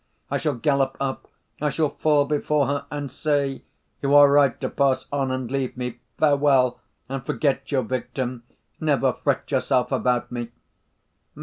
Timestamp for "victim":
7.83-8.41